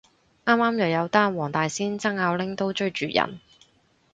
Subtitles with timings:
[0.45, 3.39] 啱啱又有單黃大仙爭拗拎刀追住人